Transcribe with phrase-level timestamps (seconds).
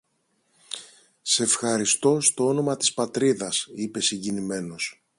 [1.21, 5.03] Σ' ευχαριστώ στ' όνομα της Πατρίδας, είπε συγκινημένος.